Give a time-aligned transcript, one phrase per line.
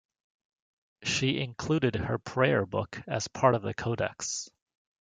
[1.03, 4.49] She included her prayer book as part of the codex.